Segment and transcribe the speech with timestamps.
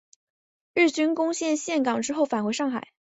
[0.73, 2.87] 日军攻陷陷港之后返回上海。